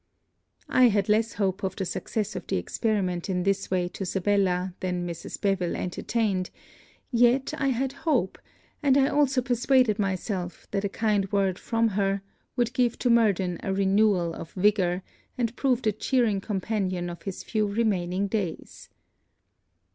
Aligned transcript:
I 0.67 0.87
had 0.87 1.09
less 1.09 1.33
hope 1.33 1.61
of 1.63 1.75
the 1.75 1.85
success 1.85 2.35
of 2.35 2.47
the 2.47 2.55
experiment 2.57 3.29
in 3.29 3.43
this 3.43 3.69
way 3.69 3.87
to 3.89 4.03
Sibella 4.03 4.73
than 4.79 5.05
Mrs. 5.07 5.39
Beville 5.39 5.75
entertained; 5.75 6.49
yet, 7.11 7.53
I 7.55 7.67
had 7.67 7.93
hope 8.09 8.39
and 8.81 8.97
I 8.97 9.09
also 9.09 9.43
persuaded 9.43 9.99
myself 9.99 10.65
that 10.71 10.83
a 10.83 10.89
kind 10.89 11.31
word 11.31 11.59
from 11.59 11.89
her 11.89 12.23
would 12.55 12.73
give 12.73 12.97
to 12.97 13.11
Murden 13.11 13.59
a 13.61 13.71
renewal 13.71 14.33
of 14.33 14.51
vigour, 14.53 15.03
and 15.37 15.55
prove 15.55 15.83
the 15.83 15.91
chearing 15.91 16.41
companion 16.41 17.07
of 17.07 17.21
his 17.21 17.43
few 17.43 17.67
remaining 17.67 18.25
days. 18.25 18.89